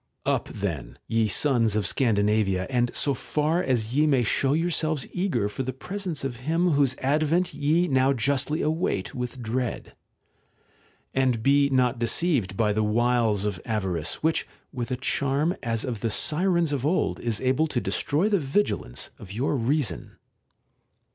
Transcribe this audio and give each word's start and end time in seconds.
Up 0.25 0.47
then, 0.47 0.97
ye 1.05 1.27
sons 1.27 1.75
of 1.75 1.85
Scandinavia, 1.85 2.65
and 2.71 2.89
so 2.95 3.13
far 3.13 3.61
as 3.61 3.95
ye 3.95 4.07
may 4.07 4.23
show 4.23 4.53
yourselves 4.53 5.05
eager 5.11 5.47
for 5.47 5.61
the 5.61 5.73
presence 5.73 6.23
of 6.23 6.37
him 6.37 6.71
whose 6.71 6.95
advent 6.97 7.53
ye 7.53 7.87
now 7.87 8.11
justly 8.11 8.63
await 8.63 9.13
with 9.13 9.43
dread. 9.43 9.93
And 11.13 11.43
be 11.43 11.69
not 11.69 11.99
deceived 11.99 12.57
by 12.57 12.73
the 12.73 12.81
wiles 12.81 13.45
of 13.45 13.61
avarice, 13.63 14.23
which 14.23 14.47
witH 14.73 14.89
a 14.89 14.95
charm 14.97 15.55
as 15.61 15.85
of 15.85 15.99
the 15.99 16.09
Sirens 16.09 16.71
of 16.73 16.83
old 16.83 17.19
is 17.19 17.39
able 17.39 17.67
to 17.67 17.79
destroy 17.79 18.27
the 18.27 18.39
vigilance 18.39 19.11
of 19.19 19.31
your 19.31 19.55
reason. 19.55 20.17